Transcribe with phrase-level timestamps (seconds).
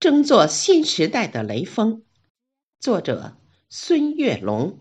[0.00, 2.04] 争做新时代的雷锋。
[2.78, 3.36] 作者：
[3.68, 4.78] 孙月龙。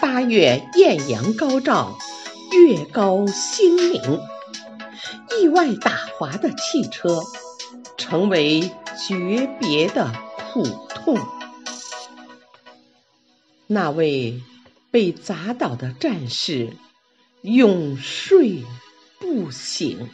[0.00, 1.98] 八月艳阳高照，
[2.52, 4.20] 月高星明，
[5.38, 7.20] 意外打滑的汽车，
[7.98, 8.72] 成为
[9.06, 10.10] 诀别的
[10.54, 11.18] 苦痛。
[13.66, 14.40] 那位。
[14.92, 16.76] 被砸倒的战士
[17.40, 18.62] 永睡
[19.18, 20.08] 不醒。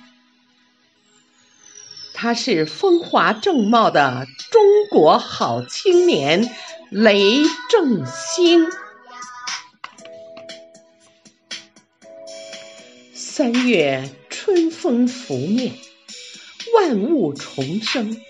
[2.14, 6.48] 他是风华正茂的中国好青年
[6.90, 8.66] 雷正兴。
[13.12, 15.74] 三月春风拂面，
[16.76, 18.20] 万物重生。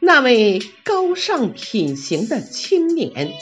[0.00, 3.32] 那位高尚品行的青年。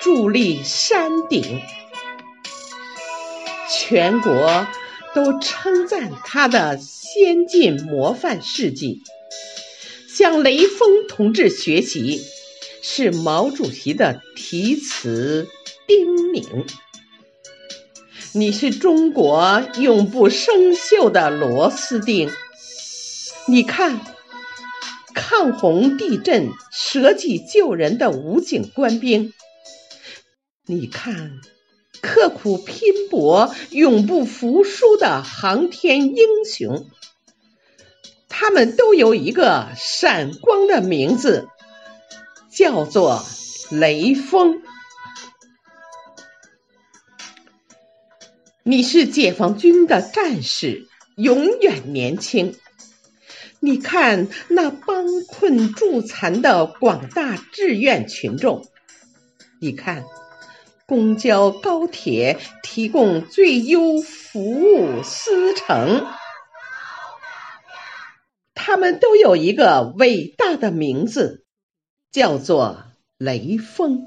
[0.00, 1.60] 伫立山顶，
[3.68, 4.66] 全国
[5.12, 9.02] 都称赞他的先进模范事迹。
[10.08, 12.22] 向雷锋同志学习，
[12.80, 15.48] 是毛主席的题词
[15.88, 16.64] 叮咛。
[18.32, 22.30] 你是中国永不生锈的螺丝钉。
[23.48, 24.00] 你看，
[25.12, 29.32] 抗洪、地震、舍己救人的武警官兵。
[30.70, 31.40] 你看，
[32.02, 36.90] 刻苦拼搏、永不服输的航天英雄，
[38.28, 41.48] 他们都有一个闪光的名字，
[42.50, 43.24] 叫做
[43.70, 44.60] 雷锋。
[48.62, 52.54] 你是解放军的战士，永远年轻。
[53.58, 58.68] 你看那帮困助残的广大志愿群众，
[59.62, 60.04] 你看。
[60.88, 66.06] 公交、高铁提供最优服务司乘，
[68.54, 71.44] 他们都有一个伟大的名字，
[72.10, 72.84] 叫做
[73.18, 74.00] 雷锋。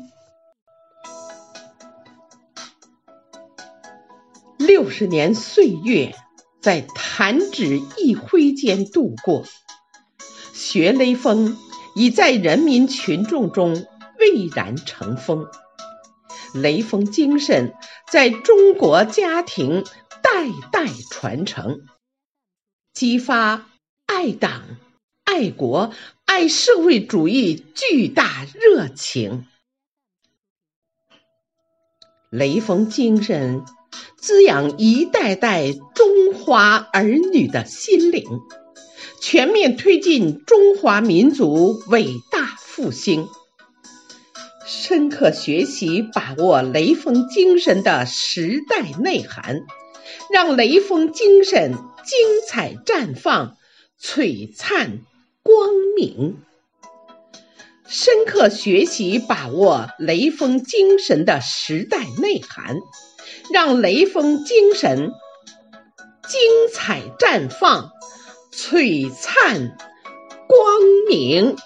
[4.58, 6.16] 六十年岁月
[6.64, 9.46] 在弹指一挥间度过，
[10.56, 11.56] 学雷锋
[11.96, 13.86] 已在人民群众中
[14.18, 15.46] 蔚然成风。
[16.54, 17.74] 雷锋精神
[18.10, 19.84] 在中国家庭
[20.22, 21.82] 代代传承，
[22.94, 23.68] 激发
[24.06, 24.64] 爱党、
[25.24, 25.94] 爱国、
[26.26, 29.46] 爱社会主义巨大热情。
[32.30, 33.66] 雷锋精神
[34.18, 38.40] 滋养一代代中华儿女的心灵，
[39.22, 43.28] 全面推进中华民族伟大复兴。
[44.74, 49.60] 深刻学习把握雷锋精神的时代内涵，
[50.32, 51.74] 让雷锋精神
[52.06, 53.58] 精彩绽放、
[54.02, 55.02] 璀璨
[55.44, 56.38] 光明。
[57.86, 62.78] 深刻学习把握雷锋精神的时代内涵，
[63.52, 65.12] 让雷锋精神
[66.30, 67.92] 精彩绽放、
[68.54, 69.76] 璀璨
[70.48, 71.58] 光明。